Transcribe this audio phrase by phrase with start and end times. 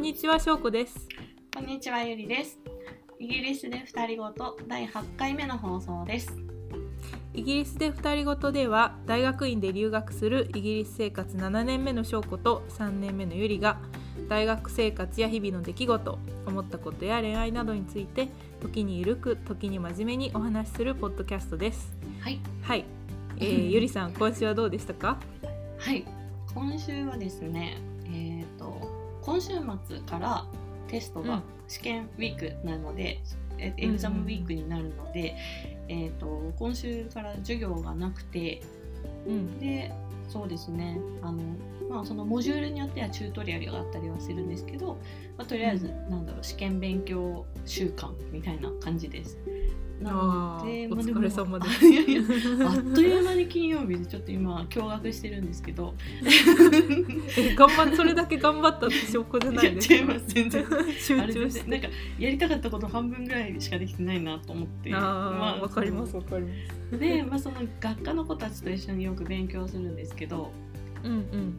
[0.00, 1.06] んにちは、しょうこです。
[1.54, 2.58] こんにちはゆりです
[3.18, 6.32] イギリスで二人ごと第8回目の放送です
[7.34, 13.76] イギリスで二人ごとでは、大学院で留学するイギリス生活7年目のしょうこと3年目のゆりが、
[14.30, 18.28] 大学生活や日々の出来事、思ったことや恋愛などについて、
[18.62, 21.94] 時にゆるく、時に真面目にお話しするポッドキャストです。
[22.20, 22.86] はいはい。
[23.36, 25.18] えー、ゆりさん、 今週はどうでしたか？
[25.78, 26.06] はい
[26.54, 27.89] 今週はですねえっ、と
[29.22, 29.52] 今週
[29.86, 30.44] 末から
[30.88, 33.20] テストがうん試験ウィークなので、
[33.56, 35.36] えエグザムウィークになるので、
[35.86, 38.60] えっ、と今週から授業がなくて
[39.26, 39.58] うん。
[39.60, 39.92] で
[40.28, 41.42] そうですねあの
[41.88, 44.96] まあそのモジュールによってはチュートリアルがあったりはするんですけど、
[45.36, 49.38] まあ、とりあえず、なんだろう試験勉強週間みたいな感じです。
[50.00, 52.22] なのでお疲れ様でいやいや
[52.66, 55.94] あっという間に金曜日でちょっと今驚愕してるんですけど。
[57.38, 60.14] え頑張っそれだけ頑張ったって証拠じゃないですか？
[60.26, 60.64] 全然。
[60.98, 61.70] 集中して。
[61.70, 64.94] なんかやりたかったこと半分ぐらいしかできてないなと思って。
[64.94, 66.50] ああまーわかりますわかりま
[66.90, 66.98] す。
[66.98, 70.50] で、まあ、その学科の子たちと一緒によく勉強するんですけど。
[71.04, 71.54] うんうん。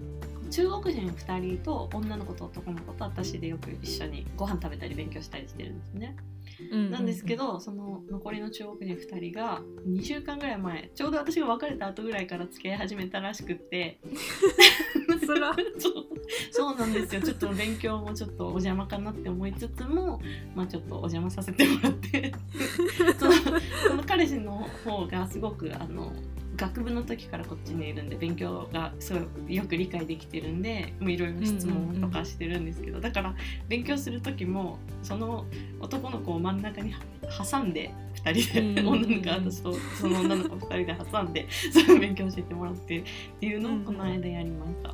[0.49, 6.15] 中国人2人と女の子と男の子と私でよく一緒にご飯食べたり勉強したりしてるんですね。
[6.71, 13.99] うんなんですけどその残りの中国人2人が2週間ぐらい前ちょうど私が別れた後ぐらいから付き合い始めたらしくって。
[15.25, 15.53] そら。
[16.51, 16.75] そう。
[16.77, 17.21] なんですよ。
[17.21, 20.21] ちょっと勉強もちょっとお邪魔かなって思いつつも
[20.55, 22.33] まあちょっとお邪魔させてもらって。
[23.87, 26.13] その彼氏の方がすごくあの
[26.61, 33.33] 学部の時からこっちにいるんで勉強がすごいよく理解できてるんでもういろいろ質問とかしてるんですけど、だから
[33.67, 35.45] 勉強する時もその
[35.79, 36.93] 男の子を真ん中に
[37.49, 37.91] 挟んで
[38.23, 43.03] 2人で、うん女の子私とその女の子2人で挟んで その勉強教えてもらってっ
[43.39, 44.93] ていうのをこの間やりました。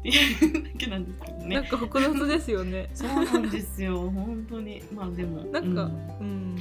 [0.00, 1.54] っていうだけなんですけどね。
[1.56, 2.88] なんか複雑ですよね。
[2.94, 4.82] そうなんですよ本当に。
[4.94, 5.90] まあでもなんかう
[6.20, 6.56] うん。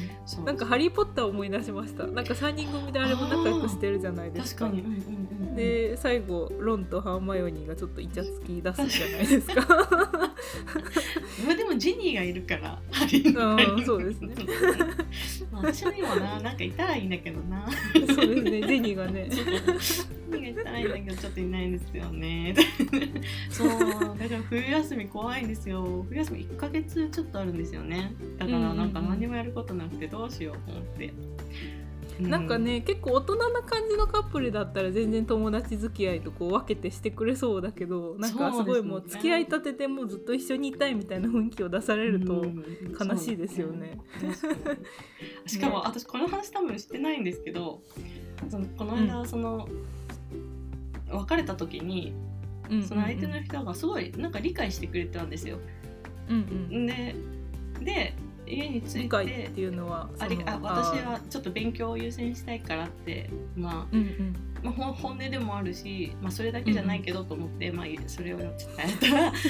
[0.46, 2.06] なんか「ハリー・ポッター」を思い出しました。
[2.06, 4.66] なんか3人組であれも仲良くしてるじゃないですか。
[4.66, 9.68] 確かに、うんうんうんうん、で最後ロンとハーマイオニーがちょっとイチャつき出すじゃないですか。
[11.46, 13.08] まあでもジニーがいるからあ
[13.86, 14.34] そうですね。
[15.52, 17.68] まあ私にもななんかいたらいいんだけどな。
[17.94, 18.62] そうですね。
[18.62, 19.28] ジェニーがね。
[19.30, 22.56] ジニーがいたらいいんだけどちょっといないんですよね。
[23.50, 26.06] そうだから冬休み怖いんですよ。
[26.08, 28.14] 冬休み1ヶ月ちょっとあるんですよね。
[28.38, 31.12] だからなんか何もやることなくてどうしようと思って、う
[32.20, 42.64] なんかね結構大人な感じのカップルだったら全然友達付き合いとこう分けてしてくれそうだけどなんかすごいもう付き合いたててもうずっと一緒にいたいみたいな雰囲気を出されるとうん。
[43.00, 44.00] 悲しいですよね。
[45.46, 47.82] しかも、ね私この話多分してないんですけど
[48.50, 49.68] そのこの間、うその
[51.12, 52.14] 別れた時に
[52.70, 52.84] うん。
[52.84, 55.58] その相手の人がすごいなんか理解してくれてたんですよ。
[56.30, 56.86] うんうん。
[56.86, 57.16] で
[57.82, 58.14] で
[58.50, 69.42] 家に着いてっていうのはありそのあ私はちょっと勉強を優先したいからって、まあ、うんうんまあ本音でもあるし、まあ、それだけじゃないけどと思って、まあ、それを伝えたら なんか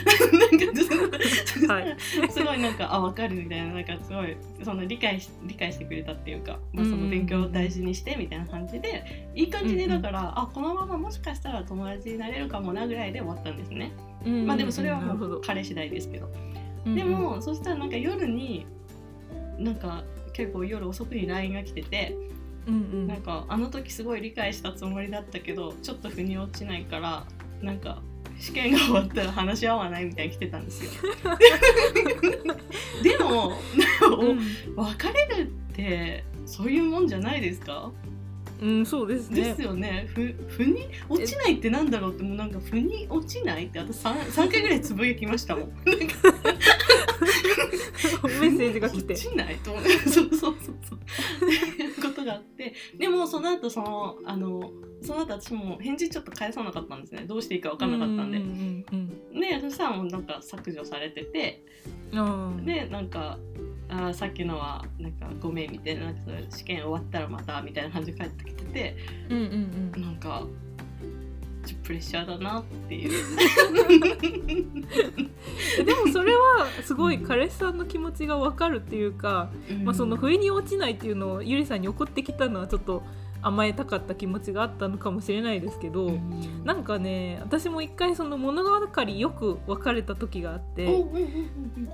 [2.29, 13.91] すごいなんかあ分かるみたいななんかすごいその理解し理解してくれたっていうか、まあ、その勉強を大事にしてみたいな感じでいい感じでだから、あこのままもしかしたら友達になれるかもなぐらいで終わったんですね。
[14.25, 16.27] うんまあでもそれはもう彼次第ですけど。
[16.27, 16.95] うんうん。
[16.95, 18.65] でも、そしたらなんか夜に
[19.59, 20.03] なんか
[20.33, 22.15] 結構夜遅くに LINE が来てて、
[22.67, 23.07] うんうん。
[23.07, 27.25] なんかあの時すごい理解したつもりだったけどちょっと腑に落ちないから
[27.61, 28.01] なんか
[28.39, 30.91] 試験が終わったら話し合わないみたいに来てたんですよ。
[33.03, 33.53] でも
[34.17, 34.39] うん。
[34.75, 37.91] 別れるってそういうもんじゃないですか？
[38.61, 39.41] うんそうですね。
[39.41, 40.07] ですよね。
[40.13, 45.71] ふ腑に落ちないってなんだろうってもうなんか腑に落ちないってあと 3, 3回ぐらいつぶやきましたもん。
[48.39, 49.13] メッセージが来て。
[49.13, 50.55] 落ちないと思ってそうそうそう。
[50.89, 50.95] そ
[51.45, 52.73] ういうことがあって。
[52.97, 54.71] でもその後そのあの
[55.01, 57.23] その後私も返事ちょっと返さなかったんですね。
[57.25, 58.37] どうしていいか分かんなかったんで。
[58.37, 58.41] う。
[58.41, 61.63] んうんでそしたらもうなんか削除されてて。
[62.11, 62.65] うんうん。
[62.65, 63.37] でなんか
[63.89, 66.13] あーさっきのはなんかごめんみたいな
[66.49, 68.97] 試験終わったらまたみたいな感じで帰ってきてて
[69.29, 70.45] うんうんうんなんか
[71.83, 73.11] プレッシャーだなっていう。
[75.79, 79.51] え でもそれはすごい彼氏さんの気持ちが分かるっていうか、
[79.83, 83.03] まあ、その不意に落ちないっていうのをゆりさんに送ってきたのはちょっと
[83.41, 86.63] 甘えたかった気持ちがあったのかもしれないですけど、うん。
[86.65, 90.87] なんかね私も一回その物語よく別れた時があって、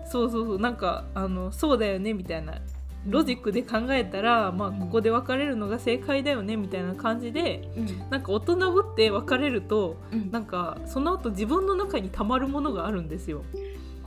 [0.05, 2.59] そうそうそうなんかあのそうだよねみたいな
[3.07, 8.09] ロジックで考えたら、まあ、ここで別れるのが正解だよねみたいな感じでうん。
[8.09, 10.31] なんか大人ぶって別れるとうん。
[10.31, 13.43] なんかその後自分の中にたまるものがあるんですよ。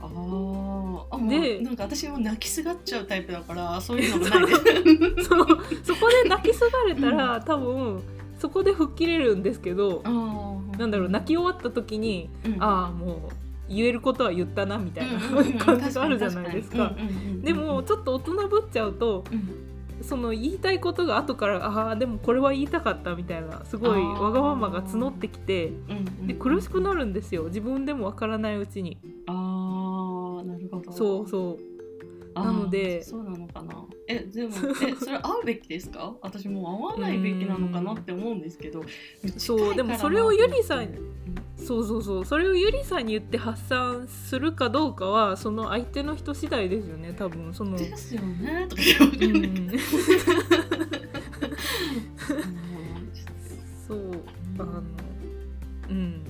[0.01, 0.79] あー。
[1.11, 5.47] あでなんか私も泣きすがっちゃうタイプだから そういうのもないですそう
[5.83, 8.01] そこで泣きすがれたら、多分
[8.37, 10.01] そこで吹っ切れるんですけど
[10.77, 12.63] なんだろう泣き終わった時に、うん。
[12.63, 13.33] ああもう
[13.69, 16.93] 言えることは言ったなみたいなうんうんうん 感じがあるじゃないですか。
[17.43, 19.69] でもちょっと大人ぶっちゃうとうん。
[20.01, 27.43] その言いたいことが後からああでもこれは言いたかったみたいなすごいわがままが募ってきてうんうんで苦しくなるんですよ。
[27.43, 28.97] 自分でもわからないうちに。
[29.27, 29.33] あ
[30.91, 31.29] そう。
[31.29, 33.03] そうなので。
[33.03, 33.85] そうなのかな。
[34.07, 34.51] えでも
[34.87, 36.15] え それ会うべきですか？
[36.21, 36.65] 私もう
[36.95, 38.81] 会わないべきなのかなって思うんですけど
[39.37, 40.97] そうでもそれをゆりさんうん。
[41.57, 42.25] そうそうそう。
[42.25, 47.53] それをゆりさんに言って発散するかどうかはその相手の人次第ですよね多分。
[47.53, 49.19] そのですよねとか言わかん。
[49.29, 49.69] ないん。
[53.87, 54.11] そう
[54.59, 54.83] あの
[55.89, 56.21] うん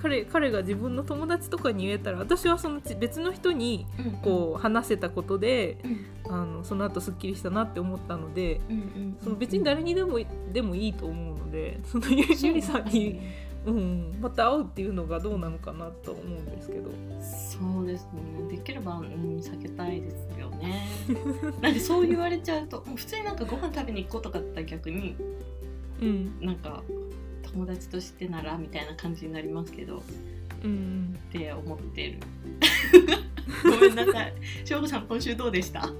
[0.00, 6.06] 彼彼が自分の友達とかに言えたら私はそのち別の人にうんこう話せたことでうん。
[6.30, 10.18] あのその後すっきりしたなって思ったのでうんうんその別に誰にでも
[10.52, 13.18] でもいいと思うのでそのゆゆりさんに、
[13.64, 16.90] うん、また会うっていうのがどうなのかなと思うんですけど。
[17.20, 18.48] そうですね。
[18.50, 20.86] できれば、うん、避けたいですよね。
[21.62, 25.16] なんかそう言われちゃうともう普通になんかご飯食べに行こうとかだったら逆に
[26.00, 26.38] うん。
[26.40, 26.82] なんか
[27.52, 30.02] 友達としてならみたいな感じになりますけど。
[30.64, 32.18] うんって思ってる。
[33.64, 34.34] ごめんなさい。
[34.64, 35.88] 翔吾さん今週どうでした？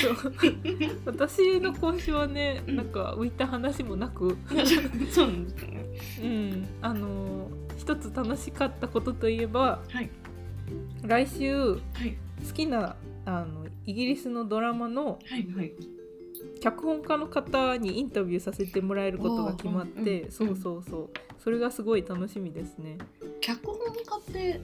[0.00, 0.32] そう。
[1.04, 2.76] 私の今週はねうん。
[2.76, 4.36] なんか浮いた話もなく、
[5.10, 5.84] そうなんですね。
[6.22, 10.10] うん、あの一つ楽しかったことといえばはい。
[11.02, 12.16] 来週はい。
[12.46, 15.18] 好きなあのイギリスのドラマの
[16.60, 21.10] 脚本家の方にインタビューさせてもらえることが決まって、そうそうそう。
[21.42, 22.96] それがすごい楽しみですね。
[23.40, 24.60] 脚本家って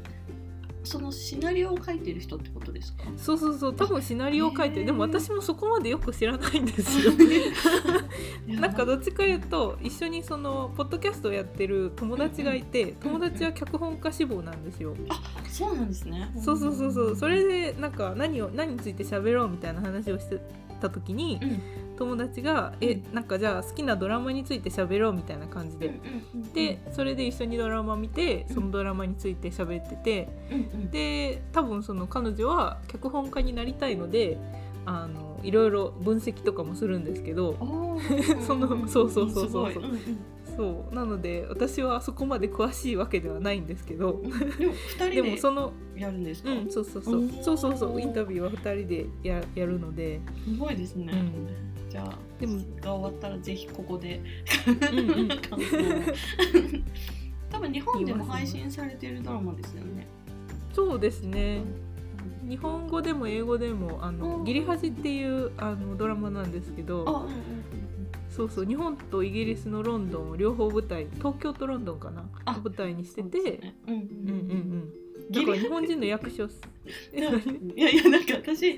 [0.82, 3.04] そのシナリオを書いてる人ってことですか？
[3.16, 4.86] そうそうそう多分シナリオを書いてる。
[4.86, 7.12] でも私もそこまでよく知らないんですよ。
[8.60, 14.94] なんかどっちかいうと一緒にそのポッドキャストをやってる友達がいて友達は脚本家志望なんですよ。
[15.08, 16.30] あそうなんですね。
[16.42, 17.16] そうそうそうそう。
[17.16, 20.40] それでなんか何を何について喋ろうみたいな話をして
[20.80, 21.62] た時にうん。
[22.00, 26.00] 友達が「えなんかじゃあ好きなドラマについて喋ろう」みたいな感じで。
[26.54, 30.28] でそれで一緒にドラマ見てそのドラマについて喋ってて。
[30.90, 34.38] で多分その彼女は脚本家になりたいので
[34.86, 37.56] あのいろいろ分析とかもするんですけど。
[38.40, 39.72] そのそうそうそうそう。
[39.72, 39.88] すごい。
[39.90, 40.08] んん
[40.60, 40.94] そう。
[40.94, 44.10] なので私はそこまで詳しいわけではないんですけど。
[44.12, 47.28] うんでも二で人でもそのやるんですか、うんそうそうそう。
[47.42, 48.00] そうそうそう。
[48.00, 51.88] インタビューは2人でややるので、すごいですね、うん。
[51.88, 54.20] じゃあでもが終わったらぜひここで。
[57.50, 60.06] 多分日本でも配信されてるドラマですよね。
[60.74, 61.62] そうですね。
[62.46, 64.18] 日本語でも英語でも「あうん。
[64.18, 67.04] のギリハジ」っていうあのドラマなんですけど。
[67.08, 67.79] あうんうん
[68.30, 72.24] そうそう日本とイギリスのロンドンを両方舞台東京とロンドンかな？
[72.44, 73.74] あ舞台にしてて、ね。
[73.86, 74.04] うんうんうん。
[74.04, 74.92] うんうん
[75.30, 76.44] ギリだから日本人の役所
[77.14, 78.76] いやいやなんか私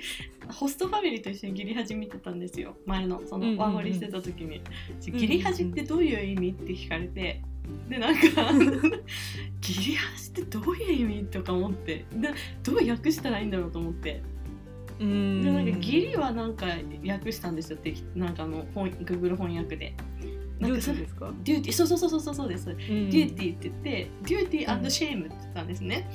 [0.48, 2.76] ホストファミリーと一緒にギリハジ見てたんですよ。
[2.84, 3.56] 前のそうんうんうん。
[3.56, 7.40] のワンホリしてた時に、んギリハジってどういう意味って聞かれて。
[7.88, 8.20] でなんか
[9.62, 12.04] ギリハジってどういう意味とか思って。
[12.12, 14.10] でどう訳したらいいんだろうと思って。
[14.10, 14.31] うーん
[14.98, 16.66] でなんかギリはなんか
[17.06, 19.94] 訳したんですよってなんかあの本 Google 翻訳で。
[20.60, 21.76] なルんかそれですか、 duty。
[21.76, 26.08] そうそうそうそうそうです、うん、 duty って言って duty shame って言ったんですね、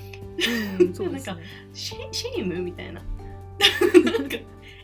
[0.80, 1.34] うんそうですね。
[1.34, 1.40] なん
[1.74, 3.02] シェ shame みたいな。
[4.06, 4.38] なんか、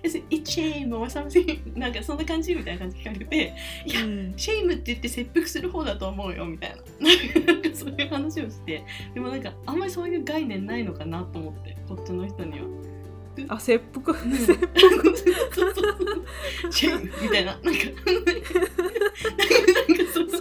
[0.04, 1.78] Is it shame or something?
[1.78, 3.54] なんかそんな感じみたいな感じ聞かれて、
[3.86, 4.34] いや、うん。
[4.36, 7.54] shame って言って切腹する方だと思うよみたいな。
[7.54, 8.84] なんかそういう話をして、
[9.14, 12.66] でもなんかあんまりそういう概念ないのかなと思って、こっちの人には。
[13.50, 14.18] あ切腹？
[14.18, 14.32] うん。
[14.36, 14.68] 切腹？
[16.88, 17.58] ェみたいな。
[17.64, 17.80] なんか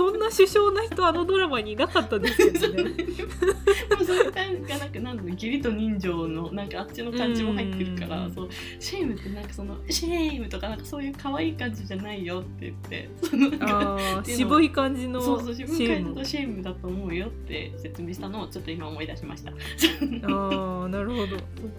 [0.03, 2.91] そんな殊勝な人あのドラマにいなかったですけどね。
[4.05, 8.49] それがなんかなんだろう義理と人情のなんかあっちの感じも入ってるからうんそう
[8.81, 19.53] shame ってなんかその shame とかなんかそういう可愛い感じじゃないよって言ってそのなんか渋い感じのそうそう自分シーム感じと shame だと思うよって説明したのをちょっと今思い出しました。
[19.53, 21.37] ああなるほど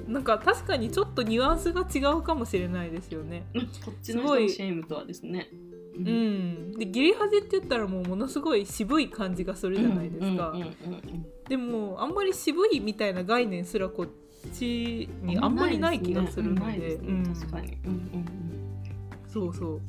[0.08, 5.50] なんか確かにちょっとニュアンスが違うかもしれないですよねうん こっちの shame とはですね。
[5.96, 6.72] ううん。
[6.74, 10.56] でギリハジって言ったらもうものすごい渋い感じがするじゃないですか、
[11.48, 14.08] でもあんまり渋いみたいな概念すらこっ
[14.52, 16.96] ちにあんまりない気がするので。
[16.96, 17.78] うん確かに。
[17.86, 17.92] うん。
[17.92, 18.44] うんうん。
[19.28, 19.82] そうそう。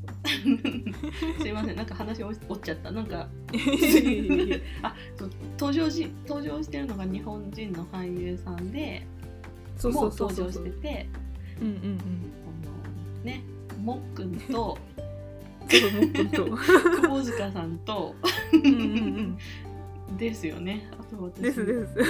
[1.43, 1.77] すいません。
[1.77, 2.91] なんか話折っちゃった。
[2.91, 3.29] なんか。
[4.83, 9.07] あそう登場し登場してるのが日本人の俳優さんで
[9.77, 10.47] そうもそううそう。
[10.47, 11.07] 登場そうしてて。
[11.61, 11.81] うんうんうん。
[11.85, 13.43] あのね
[13.83, 14.79] もっくんと
[15.69, 18.15] そうもっくんと久保塚さんと。
[18.53, 18.75] うんうんう
[20.13, 20.17] ん。
[20.17, 20.89] ですよね。
[20.93, 21.43] あと私。
[21.43, 21.95] ですです。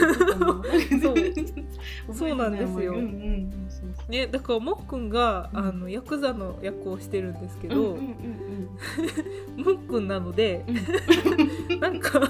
[2.12, 2.36] そう。
[2.36, 2.96] なんですよ。
[4.08, 5.58] ねだからもっくんがうん。
[5.58, 7.74] あのヤクザの役をしてるんですけど。
[7.74, 8.02] うんうんうん
[9.56, 10.64] もっくんなので
[11.80, 12.20] なんか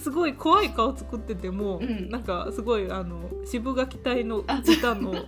[0.00, 2.10] すごい怖い顔作っててもうん。
[2.10, 4.62] なんかすごいあの渋垣隊のあ。
[4.64, 5.20] 歌のね。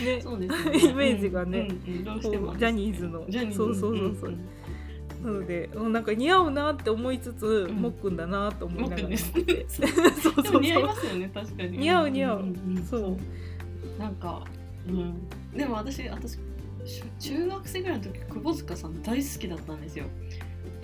[0.00, 3.26] イメージがねジャニーズの。
[3.52, 4.30] そうそうそうそう。
[4.30, 4.38] ん
[5.22, 7.74] なのでうんなんか似合うなって思いつつ、ん。
[7.74, 9.32] もっくんだなと思いながらもっくんです。
[9.36, 12.42] 見てそうでも似合いそうそうますよね確かに似合う似合う。
[12.42, 13.16] んんんそう。
[13.98, 14.44] なんか
[14.88, 15.28] うん。
[15.56, 16.38] でも私私し
[17.18, 20.06] 中学生ぐらいの時久保塚さん大好きだったんですよ。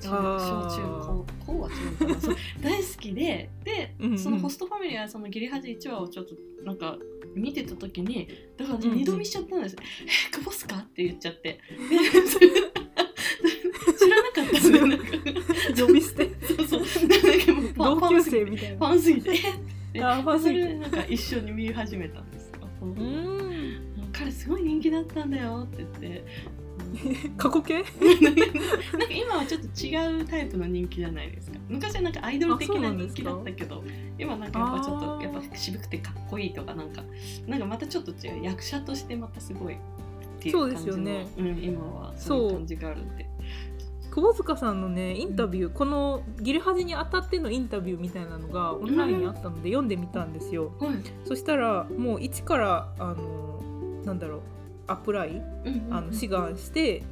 [0.01, 1.73] 小中高高は違
[2.05, 2.37] うかな。
[2.63, 4.19] 大好きでで、うんうん。
[4.19, 6.35] そのホストファミリーはそのギリハジ1話をちょっと
[6.65, 6.99] なんか
[7.35, 11.61] 見てた時にだからうんうん二度見しちゃったんです、え久保塚って言っちゃって。
[13.99, 15.05] 知らなかったんでなんか
[15.77, 16.81] 呼び捨てそうそう。
[17.09, 18.87] なんかもうファン同級生みたいな。
[18.87, 19.31] ファンすぎて。
[19.93, 20.75] であーファンすぎて。
[20.75, 22.47] なんか一緒に見始めたんです
[22.83, 23.86] うん
[24.19, 25.65] 彼すごい人気だったんだよ。
[25.65, 26.25] って言って。
[27.37, 27.85] 過去形？
[28.93, 31.59] なんか今はちょっと違うタイプの人気じゃないですか。
[31.69, 33.85] 昔はなんかアイドル的な人気なんですかだったけど
[34.19, 37.03] 今なんかやっぱちょっとやっぱ渋くてかっこいいとかなんか
[37.47, 39.79] なんかまたちょっと違う役者としてまたすごいっ
[40.41, 41.27] ていうそう感じのですよね。
[41.39, 43.27] うん、今はそういう感じがあるんで。
[44.11, 50.95] 久保塚さんのねインタビュー、このギリハジに当たってのインタビューみたいなのがオンラインにあったので読んでみたんですよ、はい。
[51.27, 53.56] そしたらもう一からあの
[54.07, 54.41] なんだろう
[54.87, 55.95] アプライうんうんうん。
[55.95, 57.03] あの志願して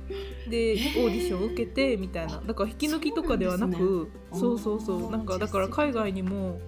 [0.48, 2.40] でオへーーディションを受けてみたいな。
[2.46, 4.86] だから引き抜きとかではなくそそううなんですね。
[4.86, 6.60] そうそうなんかだから海外にも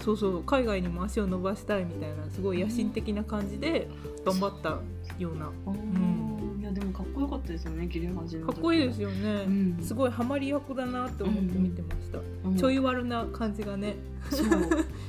[0.00, 3.88] そうそう海外にも足を伸ばしたいみたいなすごい野心的な感じで
[4.24, 4.80] 頑張った
[5.18, 5.46] ような。
[5.66, 8.52] あーいやでもかっこよかったですよねギリハジの時。
[8.54, 9.78] かっこいいですよね、うん。
[9.82, 13.96] すごいハマり役だなって思って見てました、うんちょい悪な感じがね
[14.30, 14.46] そう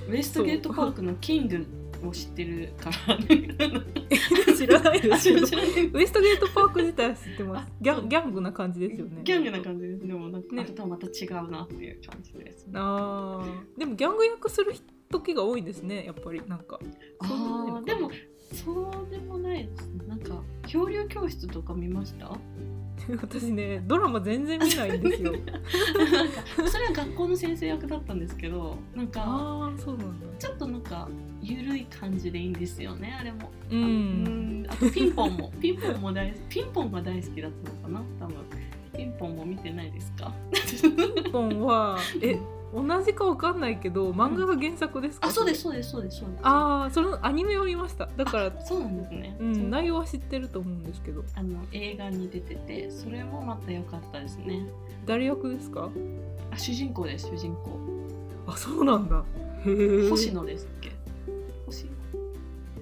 [0.09, 1.65] ウエストゲートパークのキング
[2.09, 3.17] を知ってるから。
[4.55, 5.47] 知らないですけど
[5.97, 7.67] ウエストゲートパーク自体は知ってます。
[7.67, 9.21] あギャンギャングな感じですよね。
[9.23, 10.07] ギャングな感じです。
[10.07, 10.65] でもなんか、ね。
[10.69, 12.67] あとはまた違うなっていう感じです。
[12.73, 13.79] あー。
[13.79, 14.73] でもギャング役する
[15.09, 16.41] 時が多いんですねやっぱり。
[16.47, 16.79] なんか。
[17.19, 18.11] あでも。
[18.53, 20.05] そうでもないですね。
[20.07, 22.37] なんか漂流教室とか見ました？
[23.21, 25.33] 私ねドラマ全然見ないんですよ。
[26.69, 30.27] それは学校の先生役だったんですけどなんかああそうなんだ。
[30.39, 31.09] ちょっとなんか
[31.41, 33.51] ゆるい感じでいいんですよねあれも。
[33.71, 38.35] ううんんあとピンポンも ピンポンも大ピンポンが大好きだったのかな多分。
[38.95, 40.31] ピンポンも見てないですか？
[40.53, 40.87] ピ
[41.27, 42.37] ンポンはえ
[42.73, 46.39] 同じかわかんないけど漫画が原作ですか、あそうですそうですそうですそうです。
[46.43, 48.07] ああそのアニメを見ました。
[48.17, 51.23] だからそうなんですね、うん、内容は知ってると思うんですけど。
[51.35, 54.67] あの映画に出ててそれもまた良かったですね。
[55.05, 55.89] 誰役ですか？
[56.51, 57.79] あ主人公です主人公。
[58.47, 59.23] あそうなんだ。
[59.65, 60.91] へえ星野ですっけ？
[61.65, 61.87] 星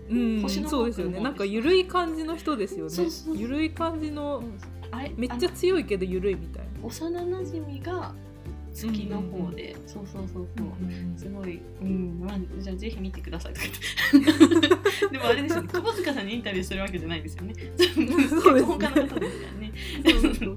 [0.10, 1.20] うん星のそうですよね。
[1.20, 2.94] なんかゆるい感じの人ですよね。
[3.36, 4.44] ゆるい感じの
[4.92, 8.14] あれめっちゃあ強いけどゆるいみたいの幼なじみが
[8.74, 10.66] 月の方で、そうそうそうそう、
[11.12, 13.68] なすごい、うん、まあ、じゃあぜひ見てくださいとか
[14.14, 14.30] 言っ
[14.62, 15.08] て。
[15.12, 17.54] でもあれですよね、久保塚さんにインタビューするわけじゃないですよね。
[17.58, 19.72] そうですね他の方ですからね。
[20.06, 20.52] そうそうそ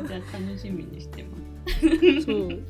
[0.00, 1.38] うじゃあ楽しみにしてま
[2.18, 2.22] す。
[2.22, 2.62] そう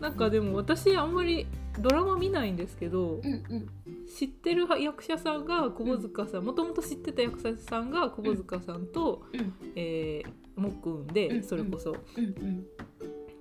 [0.00, 1.46] なんかでも私あんまり
[1.78, 3.68] ドラマ見ないんですけどうんうん。
[4.06, 11.96] 知ってる役者さんが久保塚さんもともと知ってた役者さんが久保塚さんと、うんえー、もっくんうんでそれこそ。
[12.16, 12.66] うんうん。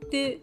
[0.10, 0.40] で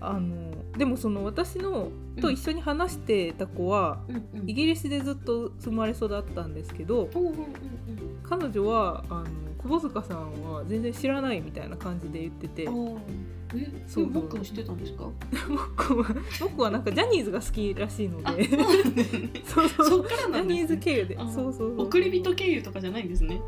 [0.00, 4.50] あのでもその私のと一緒に話してた子は、うんうん。
[4.50, 7.34] イギリスでずっと生まれ育ったんですけどうんうんうん
[8.22, 9.26] 彼女はあの
[9.62, 12.62] 久保塚さんは全然知らないみたいな感じで言ってて。
[13.52, 15.02] え、そそうう、僕知ってたんですか？
[15.02, 15.14] もっ
[15.76, 16.06] くんは
[16.40, 18.44] 僕はなんかジャニーズが好きらしいのあ、で
[19.44, 20.08] そうそう。
[20.08, 20.66] ジャニー。
[20.68, 21.16] ズ経由で。
[21.18, 21.86] あそうそうそう。
[21.88, 23.40] 送り人経由とかじゃないんですね。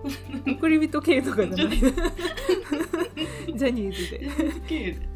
[0.58, 1.78] 送り人経由とかじゃない。
[1.78, 1.84] ジ
[3.54, 4.28] ジャニーズで、
[4.66, 5.11] 経由で。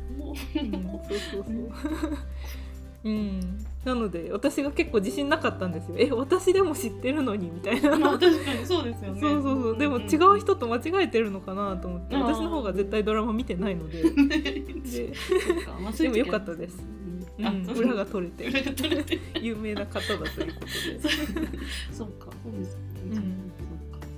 [1.09, 1.55] そうそうそう。
[3.05, 3.67] うん。
[3.85, 5.95] なので私が結構自信なかったんですよ。
[5.97, 7.97] え私でも知ってるのにみたいな。
[7.97, 9.21] まあ確かにそうですよね。
[9.21, 9.79] そうそうそう。
[9.79, 14.03] でも違う人と間違えてるのかなと思って私の方が絶対ドラマ見てないので。
[14.03, 16.79] でで、も良かったです。
[17.39, 19.21] うん、うん、あ裏が取れて。
[19.41, 21.61] 有名な方だということで。
[21.93, 22.09] そう。
[22.13, 22.81] か、そうですね。
[23.13, 23.53] うん。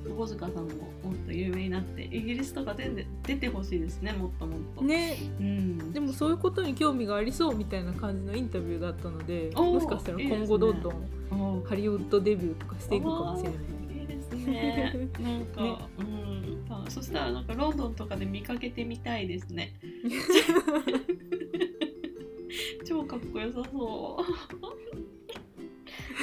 [0.09, 0.62] 窪塚さんも
[1.03, 4.83] もっと有名になってイギリスとか出て出てほしいですねもっともっと。
[4.83, 10.95] ねうん、でもそういうことに興味がありそうみたいな感じのインタビューだったのでもしかしたら今後どんどん
[11.31, 13.59] おハリウッドデビューとかしていくかもしれない。
[14.00, 15.09] いいですね。
[15.21, 19.75] なんか、 ねうん、あそしたらなんかロンドンとかで見かけてみたいですね。
[22.87, 24.25] 超かっこよさそ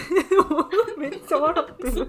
[0.99, 2.01] めっちゃ笑ってる。
[2.03, 2.07] う。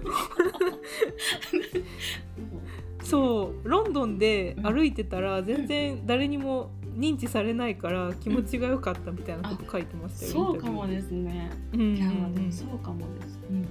[3.03, 10.31] そうロンドンでうん歩いてたら全然誰にも認知されないから気持ちが良かったみたいなこと書いてましたよ。
[10.31, 10.95] そうかもね。
[10.95, 11.51] ですね。
[11.73, 13.39] うんうんいや、でうんもそうかもです。
[13.49, 13.65] うんうん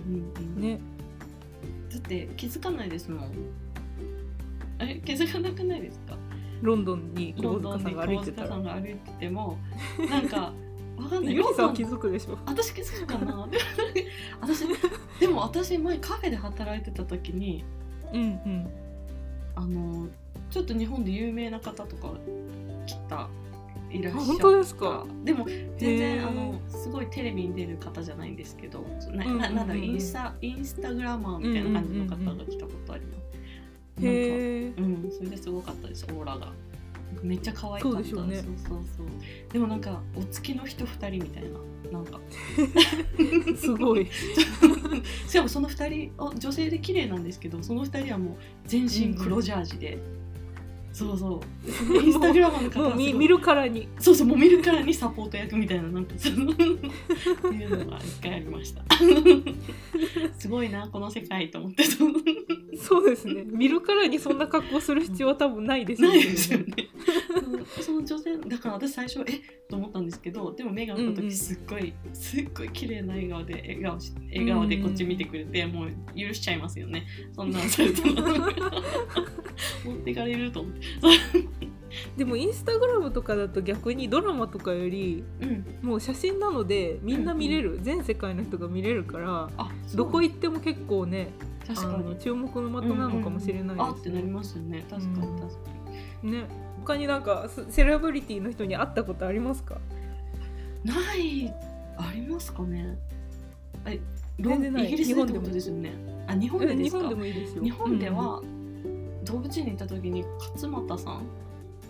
[0.56, 0.62] うん。
[0.62, 0.80] ね
[1.92, 3.30] だって気づかないですもん。
[4.78, 6.16] え、気づかなくないですか？
[6.62, 8.62] ロンドンにロ窪ンドンで塚さんが歩いてたらさん。
[8.64, 9.58] が歩いてても、
[10.08, 10.52] なんか。
[10.96, 11.34] わかんない。
[11.34, 12.38] ゆりさんは気づくでしょ。
[12.46, 13.20] 私気づくかな。
[13.20, 13.48] で も
[14.40, 14.64] 私、
[15.20, 17.64] でも私前カフェで働いてた時に。
[18.12, 18.66] うんうん。
[19.54, 20.08] あの
[20.50, 22.12] ちょっと日本で有名な方とか
[22.86, 23.28] 来た
[23.90, 25.06] いらっしゃったあ本当ですか？
[25.24, 34.72] でも全へ然ーあのすごいテレビに出る方じゃないんですけどな,、うんうんうんななんだろうインスタインスタグラマーみたいな感じの方が来たことあります、なんかへえ。
[34.76, 36.52] うんそれですごかったですオーラが
[37.22, 38.36] めっちゃ可愛かったそうでしょうね。
[38.36, 39.06] そうそうそう。
[39.52, 41.58] でもなんかお付きの人2人みたいな。
[41.92, 42.20] なんか。
[43.56, 44.06] すごい。
[45.28, 48.34] しかもその2人あ女性で綺麗なんですけどその2人はもう
[48.66, 50.02] 全身黒ジャージで、そう
[50.96, 51.42] そうその
[52.02, 53.86] インスタグラマーの方も見見るからに。
[53.98, 58.82] そうそうもう見るからにサポート役みたいななんかその っていうのが一回ありました
[60.38, 61.84] すごいなこの世界と思って
[62.78, 63.44] そうですね。
[63.44, 66.16] 見るからにそんな格好する必要は多分ないですよね。
[66.16, 66.66] ないですよね
[67.76, 71.14] そその女性だから私最初えと思ったんですけどでも目が合ったうんうん。
[71.16, 77.06] 時すっごい、すっごい綺麗な笑顔で笑顔し笑顔でこっち見てくれて、もう許しちゃいますよね。
[77.34, 78.12] そんな んされたら
[79.84, 80.80] 持ってかれると思って。
[82.16, 85.64] でもインスタグラムとかだと逆にドラマとかよりうん。
[85.82, 91.30] もう写真なのでみんな見れる、全世界の人が見れるからあどこ行行っても結構ね
[91.68, 92.04] あ確かに。
[92.04, 94.02] の注目の的なのかもしれないですね。
[94.02, 94.26] てなり。
[94.28, 94.84] ますよね。
[94.88, 95.40] 確かにうん。
[95.40, 95.58] 確か
[96.22, 99.78] に、ね他になんかセセレブリティの人に会ったことありますか？
[100.84, 101.52] ない。
[101.98, 102.96] ありますかね。
[103.86, 104.00] え
[104.38, 104.86] ロン全然ない。
[104.86, 105.92] イギリスでってことですよね。
[106.26, 106.98] あ日本でですか？
[106.98, 107.62] え日本でもいいですよ。
[107.64, 108.42] 日本では、
[109.24, 111.22] 動物園に行った時に勝俣さん。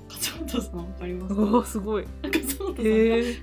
[0.08, 2.06] 勝俣さんわかりますうん、おーすごい。
[2.22, 2.82] 勝俣さんが。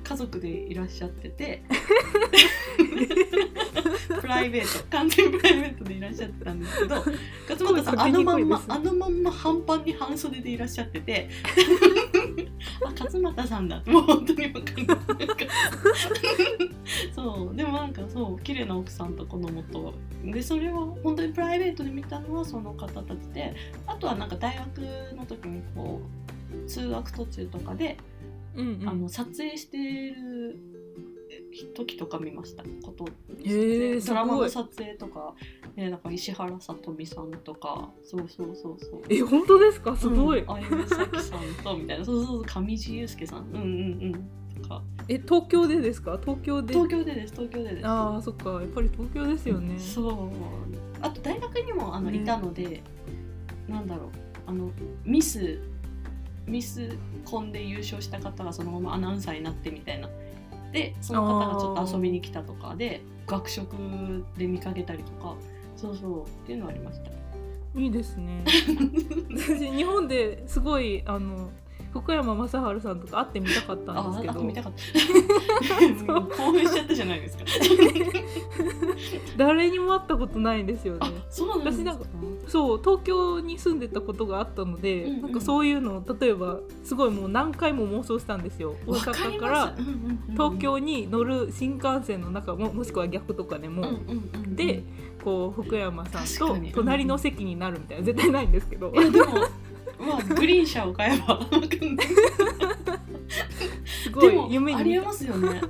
[0.10, 1.64] 家族でいらっしゃってて
[4.22, 4.86] プライベート。
[4.90, 6.96] 完全プライベートでいらっしゃってたんですけど
[7.50, 11.30] 勝俣さんあのまんまあのまんま半パンに半袖でいらっしゃってて
[12.86, 13.84] あ勝俣さんだ。
[13.86, 14.98] もう本当にわかんない。
[17.16, 17.56] そう。
[17.56, 19.94] でもなんかそう綺麗な奥さんと子供と。
[20.24, 23.54] でそれを本当にプライベートで見たのはその方たちで
[23.86, 27.98] あとはなんか大学の時にこう通学途中とかで
[28.56, 30.60] うんうん、あの撮影してる
[31.76, 32.64] 時とか見ました。
[32.64, 34.36] ことドラマ。
[34.38, 35.36] の撮影とか、
[35.76, 37.92] ね、なんか石原さとみさんとか。
[38.04, 39.02] そうそうそうそう。
[39.10, 39.96] え本当ですか？
[39.96, 40.40] すごい。
[40.40, 42.06] うん、相武咲さんとみたいな。
[42.06, 42.46] そうそうそう。
[42.46, 43.40] 上地雄介さん。
[43.40, 43.60] うんうんう
[44.60, 44.62] ん。
[44.62, 44.82] とか。
[45.08, 46.20] え東京でですか？
[46.22, 46.74] 東京で。
[46.74, 47.34] 東京でです。
[47.34, 47.88] 東京でです。
[47.88, 48.52] ああそっか。
[48.52, 49.78] やっぱり東京ですよね。
[49.80, 50.30] そう。
[51.02, 52.82] あと大学にもあの、ねいたので
[53.68, 54.10] なんだろう。
[54.46, 54.72] あの
[55.06, 55.60] ミス
[56.46, 60.10] ミスコンで優勝した方がそのままアナウンサーになってみたいな
[60.74, 63.76] でその方がちょっと遊びに来たとかで学食
[64.38, 65.36] で見かけたりとか。
[65.78, 66.24] そうそう。
[66.24, 67.12] っていうのはありました。
[67.80, 68.44] いいですね。
[69.32, 71.50] 私 日本ですごいあの
[71.92, 74.32] 福山雅治さんとか会ってみたかったんあですけど。
[74.32, 74.74] あと見たかっ
[76.06, 76.06] た。
[76.14, 76.30] もう。
[76.30, 77.44] 興奮しちゃったじゃないですか
[79.38, 81.00] 誰にも会ったことないんですよね。
[81.02, 81.12] あ。
[81.30, 81.72] そうなんか？
[81.72, 82.06] 私なんか
[82.48, 85.22] そう東京に住んでたことがあったので、うんうん。
[85.24, 88.76] なんかそういうのを例えばすごいもう何回も妄想したんですよ。
[88.86, 89.76] 大阪から
[90.34, 93.86] 東京に乗る新幹線の中ももしくは逆とかでも、
[94.48, 94.84] で
[95.24, 98.04] こう福山さん確と隣の席になるみたいな。
[98.04, 98.92] 絶対ないんですけど。
[98.94, 99.34] いやでも
[100.00, 101.40] まあグリーン車を買えば
[103.86, 105.62] すごい夢ありえますよね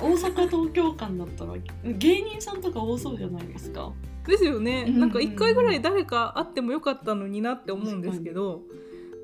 [0.00, 1.54] 大阪東京間だったら
[1.84, 3.92] 芸人さんとか多そうじゃないですか？
[4.26, 5.00] ですよね、うんうん。
[5.00, 8.62] なんか一回ぐらい誰か会ってもよかったのになって思うんですけど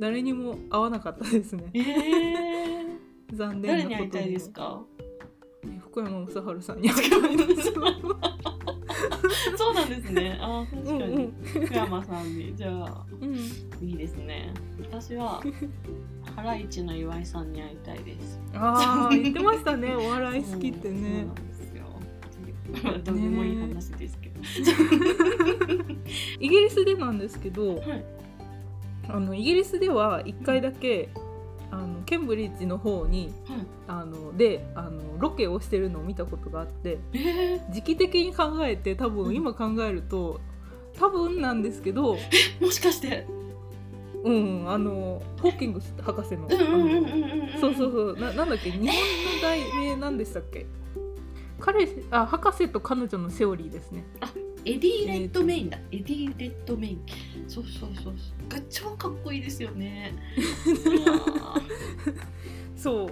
[0.00, 1.64] 誰にも会わなかったですね。
[1.74, 2.86] ええ
[3.34, 4.82] 残念なことに会いたいですか？
[5.80, 6.88] 福山雅治さんに
[9.56, 10.38] そうなんですね。
[10.40, 10.98] あー確かに。
[10.98, 11.32] うんうん。
[11.66, 12.54] 福山さんに。
[12.56, 13.34] じゃあうん。
[13.34, 14.52] いいですね。
[14.90, 15.42] 私は
[16.34, 18.40] ハライチの岩井さんに会いたいです。
[18.54, 19.94] ああ言ってましたね。
[19.96, 21.84] お笑い好きってそうねなんですよ。
[22.82, 24.40] まあどうでもいい話ですけど、
[26.40, 28.04] イギリスでなんですけどはい。
[29.08, 31.10] あのイギリスでは1回だけ
[31.70, 33.66] あのケンブリッジの方にはい。
[33.88, 40.40] あのであのロケをしてるのを見たことがあってえ時期的に考えて多分今考えると
[40.98, 43.26] 多分なんですけど、ー、もしかして
[44.24, 46.48] うん、あのホーキングス博士の。
[47.60, 48.16] そうそうそう。
[48.16, 48.70] ななんだっけ？
[48.70, 48.92] 日本の
[49.42, 50.66] 題名なんでしたっけ？
[51.58, 54.04] 彼あ博士と彼女のセオリーですね
[54.64, 57.04] エディ・レッドメインだ、エディ・レッドメイン。
[57.48, 58.14] そうそうそうそう。
[58.48, 60.14] が超かっこいいですよね。
[62.76, 63.10] そう。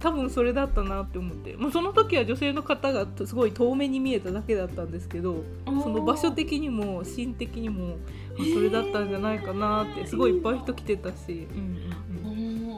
[0.00, 7.98] 多分それだったなって思って、まあ、その時は女性の方がすごい遠目に見えただけだったんですけどうその場所的にもシーン的にも
[8.38, 11.76] あそれだったんじゃないかなってすごいいっぱい人来てたし、うん
[12.24, 12.76] うんうん、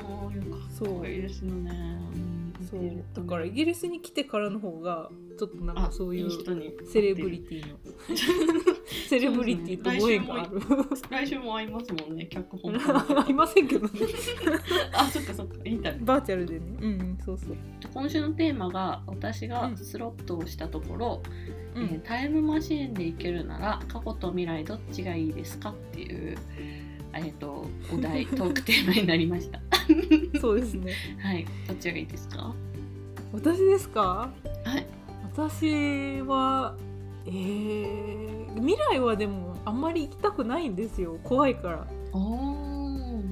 [0.69, 0.89] そう。
[0.99, 1.71] こいいですよね。
[1.71, 1.92] うん
[2.73, 6.31] そうだからイギリスに来てからの方がちょっとなんかそういう
[6.91, 7.77] セレブリティの
[9.09, 10.59] セレブリティとご縁がある。
[11.11, 13.93] 来週も会いますもんね脚本あり ませんけどね。
[14.95, 16.05] あそっかそっかインタビュー。
[16.07, 16.79] バーチャルでね。
[16.81, 17.57] うんうんそうそう、
[17.93, 21.23] 今週のテーマが私がうんスロットをしたところ、
[21.77, 21.83] うん。
[21.83, 26.39] えータイムマシーンで行けるなら過去と未来どっちがいいですかっていう、
[27.15, 29.61] えー、とお題トークテーマになりました。
[30.41, 30.93] そうですね。
[31.21, 31.45] はい。
[31.69, 32.55] どっちがいいですか？
[33.33, 34.31] 私ですか？
[34.65, 34.87] はい。
[35.35, 36.75] 私は
[37.25, 41.19] えー、未来はでもあんまり行きたくないんですよ。
[41.23, 41.87] 怖いから。
[42.13, 43.23] おー。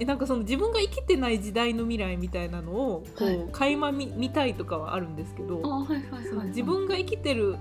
[0.00, 3.48] えなんかその自分が生きてない時代の未来みたいなのをこう、はい。
[3.52, 7.56] 垣間見見たいとかはあるんですけど、あはいはいはい、はい、自分が生きてる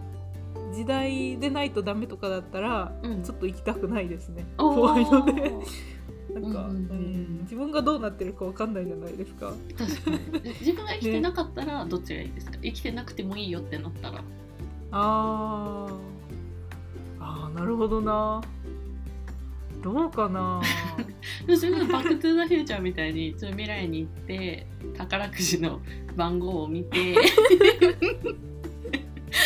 [0.74, 3.24] 時代でないとダメとかだったら、うん。
[3.24, 4.46] ちょっと行きたくないですね。
[4.58, 5.54] 怖いので。
[6.34, 7.40] なんか、うんうんうんうん。
[7.42, 9.54] 自分がどうなってるかわかんないじゃないですか。
[9.78, 10.50] 確かに。
[10.60, 14.24] 自分が生きてなかったらどっちがいいですか、生きてなくてもいいよってなったら。
[14.92, 15.94] あー。
[17.20, 18.42] あーなるほどな。
[19.84, 20.62] どうかな。
[21.46, 24.66] でもバック・トゥ・ザ・フューチャーみたいにちょっと未来に行って
[24.98, 25.82] 宝くじの
[26.16, 27.16] 番号を見て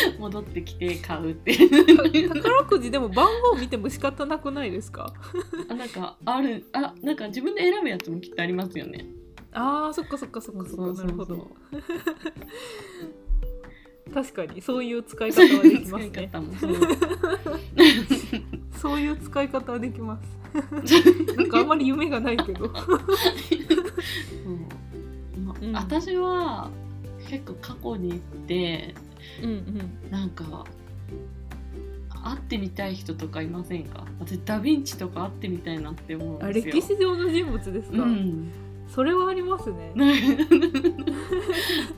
[0.18, 2.28] 戻ってきて買うっていう。
[2.34, 5.12] 宝くじでも番号見ても仕方なくないですか？
[5.68, 6.64] あなんかある。
[6.72, 9.06] あなんか自分で選ぶやつもきっとありますよね。
[9.52, 11.02] あーそっかそっかそっかそっか。
[11.02, 11.50] なるほど。
[14.12, 16.78] 確かにそういう使い方はできますね。
[18.80, 20.38] そういう使い方はできます。
[21.36, 22.66] なんかあんまり夢がないけど。
[22.66, 22.68] う。
[25.40, 25.72] んまうん。
[25.76, 26.70] 私は
[27.28, 28.94] 結構過去に行って
[29.42, 30.10] うんうん。
[30.10, 30.64] なんか
[32.24, 34.04] 会ってみたい人とかいませんか？
[34.20, 36.74] 私ダ・ヴィンチとか会ってみたいなって思うんあですよ。
[36.74, 38.50] 歴史上の人物ですか、うん。
[38.88, 39.92] それはありますね。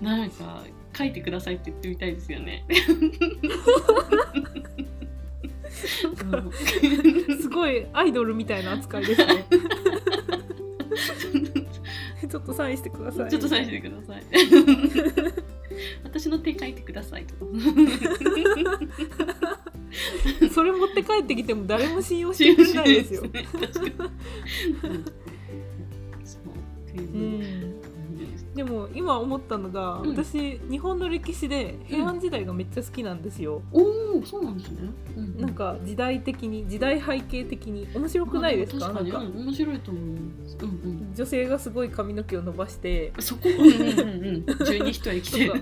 [0.01, 0.65] なんか
[0.97, 2.65] 書いてくださいって言ってみたいですよね。
[7.41, 9.47] すごいアイドルみたいな扱いですね。
[12.29, 13.31] ちょっとサインしてください。
[13.31, 14.23] ちょっとサインしてください。
[16.05, 17.43] 私の手書いてくださいとか。
[20.53, 23.23] それ持って帰ってきても誰も信用してくれないですよ。
[23.23, 23.91] ね確かに。
[24.85, 25.05] うん
[26.25, 26.43] そう
[28.55, 33.63] でも今思ったのが、うん私日本の歴史で平安時代がめっちゃ好きなんですよ。
[33.73, 34.91] おお、そうなんですね。
[35.17, 38.93] うなんか時代的に時代背景的に面白くないですか？
[38.93, 40.57] なんかうん面白いと思います。
[40.61, 41.15] うんうん。
[41.15, 43.13] 女性がすごい髪の毛を伸ばして。
[43.21, 43.65] そこ、うんうん
[44.27, 45.61] うん、 十二人来てとか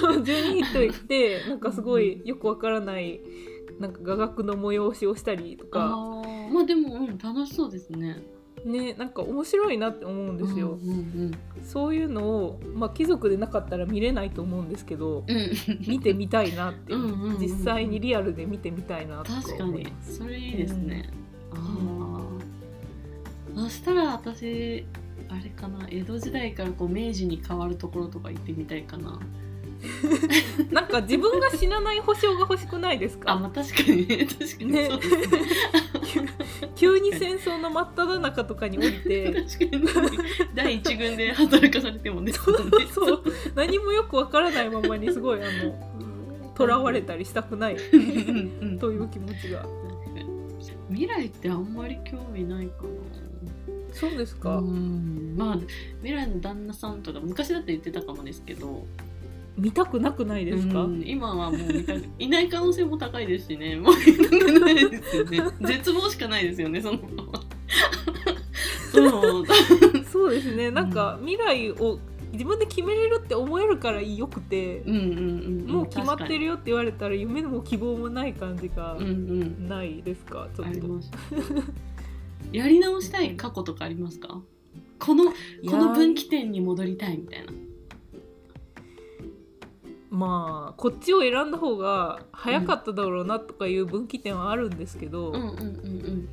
[0.00, 3.20] そう12人いてなんかすごいよくわからない
[3.80, 8.22] なんか雅楽の催しをしたりとかああ、まあでも、うん、楽しそうですね。
[8.64, 11.32] ねなんか面白いなって思うんですよ、うんうん
[11.64, 15.36] そういうのを、まあ、貴族でなかったら見れないと思うんですけどうん。
[15.36, 15.50] うん。
[15.88, 16.98] 見てみたいなってう。
[16.98, 17.40] んうんうんうん。
[17.40, 19.62] 実際にリアルで見てみたいなって確かに。
[19.62, 21.08] 思いますそれいいですね、
[21.52, 22.20] あ
[23.56, 24.84] あそしたら私
[25.30, 25.86] あれかな。
[25.90, 29.18] 江戸時代からこう明治に変わるところとか行ってみたいかな
[30.70, 33.32] なんか自分が死なない保証が欲しくないですか？
[33.32, 34.06] あまあ確かに。
[34.06, 34.90] ね 確かにね。
[36.76, 39.44] 急に戦争の真っ只中とかに降りて。
[40.54, 42.32] 第一軍で働かされてもね。
[42.32, 42.56] そう
[42.92, 43.22] そう。
[43.54, 47.76] 何もよくわからないままにすごいあの囚われたりしたくない。
[47.76, 49.66] という気持ちが
[50.90, 52.88] 未来ってあんまり興味ないかな。
[53.92, 55.34] そうですか、うん。
[55.36, 55.58] まあ
[56.02, 58.84] 未来の旦那さんとか昔だって言ってたかもですけど
[59.56, 61.02] 見たくなくないですか、うん。
[61.06, 63.76] 今はもう見たくいない可能性も高いですしね。
[63.80, 65.42] もう見たくないですよね。
[65.62, 66.98] 絶望しかないですよねその
[70.10, 70.30] そう。
[70.34, 70.70] ですね。
[70.70, 71.98] なんか未来を
[72.32, 79.08] 自分で決めれるって思えるからよくて、うんうんうんもう決まってるよよって言われたら夢も希望もない感じがうんう
[79.64, 79.68] ん。
[79.68, 80.70] ないですか、ちょっと。
[80.70, 81.10] あります。
[82.52, 84.40] やり直したい過去とかありますか？
[84.98, 85.32] このこ
[85.76, 87.52] の分岐点に戻りたいみたいな
[90.14, 96.28] まあこっちを選んだ方が早かっただろうなとかいう分岐点はあるんですけど、うんうんうん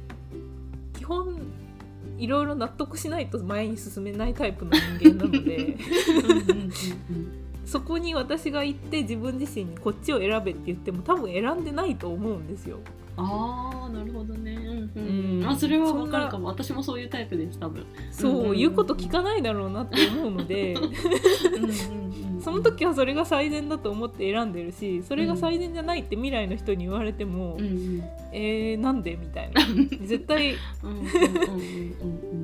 [0.94, 1.36] 基本
[2.20, 5.76] いろいろ納得しないと前に進めないタイプの人間なので
[7.66, 12.78] そこに私が行って自分自身にこっちを選べって言っても多分選んでないと思うんですよ。
[13.18, 14.56] ああなるほどね。
[14.96, 16.50] うんうん、それはわかるかも。
[16.50, 17.84] 私もそういうタイプです多分。
[18.12, 20.76] そう、うんうん言うこと聞かないだろうなって思うので。
[20.78, 22.11] うん
[22.42, 28.04] その時はそれが最善だと思って選んでるしそれが最善じゃないって未来の人に言われても、うんうん。
[28.34, 29.16] えー、なんで？
[29.16, 29.62] みたいな。
[30.06, 30.56] 絶対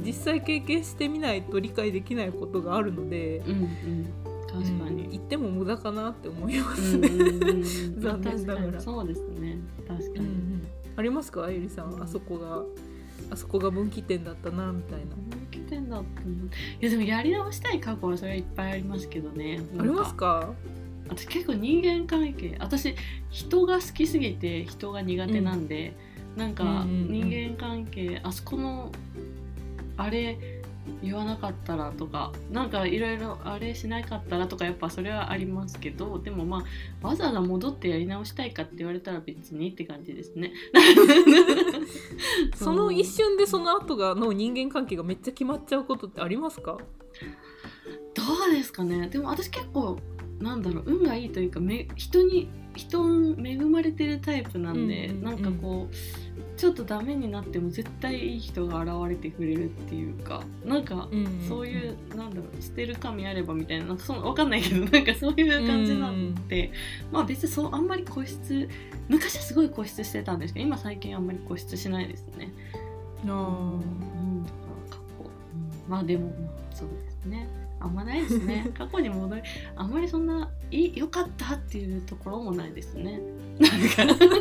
[0.06, 4.14] 実際経験してみないと理解できないことがあるので、うんうん
[4.50, 7.10] 確かうんっても無駄かなって思いまうんすね。
[8.00, 8.80] 残念ながら。
[8.80, 9.58] そうですね。
[9.86, 10.68] 確かに、うんうん。
[10.96, 11.52] ありますか？
[11.52, 12.64] ゆりさんあそこが
[13.30, 15.06] あそこが分岐点だったなみたいな。
[15.06, 16.50] 分岐点だって思う
[16.82, 19.60] いやでもやり直したい過去はそれはいっぱいありますけどね。
[19.80, 20.54] ありますか？
[21.10, 22.96] 私結構人間関係私
[23.30, 25.94] 人が好きすぎて人が苦手なんで、
[26.36, 27.12] なんかうんうんうん。
[27.30, 28.92] 人間関係あそこの
[29.96, 30.38] あれ
[31.02, 36.64] 言わなかったらとかなんかいろいろあれしなかったらとかやっぱそれはありますけどでもま
[37.04, 40.52] あわざわざ戻ってやり直したいかって言われたら別にって感じですね。
[42.56, 46.78] その一瞬でその後がの人間関係がめっちゃ決まっちゃうことってありますか？
[48.14, 50.00] どうですかねでも私結構
[50.40, 55.24] なんだろう運がいいというかめ人に人に恵まれてるタイプなんで、うんうんうん。
[55.24, 55.96] なんかこう
[56.58, 66.72] ちょっとダメになっても絶対いい人が現れてくれるっていうかなんかうんうんそういう、なんだろう捨てる神あればみたいななんかそのわかんないけど なんかそういう感じなんで、
[67.12, 68.68] まあ別にそうあんまり固執
[69.08, 72.52] 昔はすごい固執してたんですけど今最近あんまり固執しないですね。
[73.26, 73.32] あー。
[73.32, 74.46] うん、ん。
[75.88, 76.67] まあでも、まあ、
[77.88, 78.70] あんまないですね。
[78.78, 79.42] 過去に戻り
[79.76, 83.22] あんまりそんないい良かったっていうところもないですね。
[83.60, 84.38] なんかね。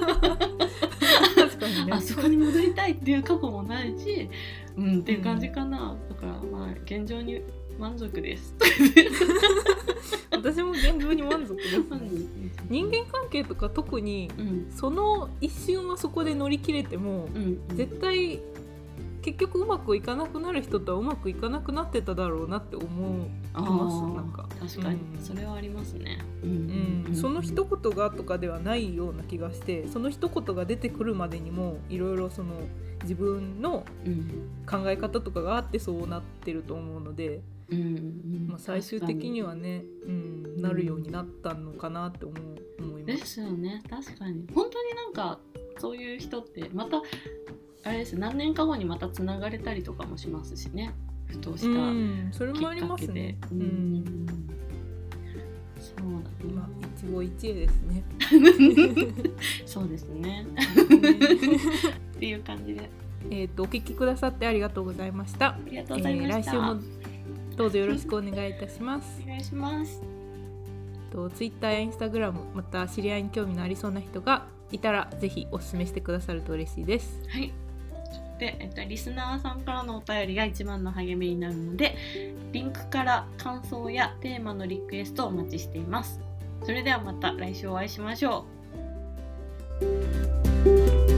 [1.91, 4.29] あそこに戻りたいっていう過去もないし
[4.77, 7.41] うんっていう感じかな、だからまあ現状に
[7.79, 8.55] 満足です。
[10.31, 11.81] 私も現状に満足です。
[11.89, 14.67] 満足です人間関係とか特にうん。
[14.71, 17.77] その一瞬はそこで乗り切れてもうんうん。
[17.77, 18.41] 絶対
[19.27, 25.21] 結局うまくいかなくなる人とはうまくいかなくなってただろうなって思いあますーなんか、確かに、うん。
[25.21, 32.55] それはありますね、ううんその一言がとかではないような気がしてその一言が出てくるまでにもいろいろその
[33.03, 34.47] 自分のうん。
[34.65, 43.07] 考え方とかがあってそうなってると思うので、うんうんまあ、最終的にはね、うん、なるようになったのかなって思う思いま。
[43.07, 43.83] ですすよね。
[43.89, 44.47] 確かに。
[44.55, 45.39] 本当になんか
[45.79, 47.03] そういう人ってまた
[47.87, 48.19] あれです。
[48.19, 50.93] 何年か後にまたつながれたりとかもしますしね。
[51.27, 53.39] ふとしたうん、それきもありますね。
[53.51, 53.63] ううん。
[54.01, 54.27] ん、
[55.79, 58.05] そうだまなあ一期一会ですね。
[59.67, 60.47] そうですね。
[62.17, 62.91] っていう感じで。
[63.31, 65.51] えっとお聞きくださってありがとうございました。
[65.51, 66.81] ありがとうございました、えー来週も
[67.57, 69.23] どうぞよろしくお願いいたします。
[69.25, 70.03] お願いします。
[71.11, 77.23] と Twitter や Instagram また知り合いに興味のありそうな人がいたらぜひお勧めしてくださると嬉しいです。
[77.29, 77.47] はい。
[77.49, 77.53] で、
[78.45, 81.97] えっと、リスナーさんからのお便りが一番の励みになるので
[82.53, 86.21] リンクから感想やテーマのリクエストをお待ちしています。
[86.65, 88.45] それではまた来週お会いしましょ
[89.81, 91.16] う。